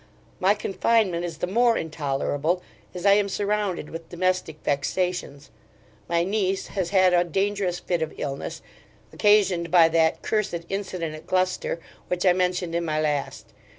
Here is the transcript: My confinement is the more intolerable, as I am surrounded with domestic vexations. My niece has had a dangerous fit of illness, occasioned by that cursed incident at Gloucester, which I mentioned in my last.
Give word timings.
My 0.39 0.55
confinement 0.55 1.23
is 1.25 1.37
the 1.37 1.45
more 1.45 1.77
intolerable, 1.77 2.63
as 2.91 3.05
I 3.05 3.13
am 3.13 3.29
surrounded 3.29 3.91
with 3.91 4.09
domestic 4.09 4.57
vexations. 4.63 5.51
My 6.09 6.23
niece 6.23 6.69
has 6.69 6.89
had 6.89 7.13
a 7.13 7.23
dangerous 7.23 7.77
fit 7.79 8.01
of 8.01 8.11
illness, 8.17 8.63
occasioned 9.13 9.69
by 9.69 9.89
that 9.89 10.23
cursed 10.23 10.65
incident 10.69 11.13
at 11.13 11.27
Gloucester, 11.27 11.79
which 12.07 12.25
I 12.25 12.33
mentioned 12.33 12.73
in 12.73 12.83
my 12.83 12.99
last. 12.99 13.53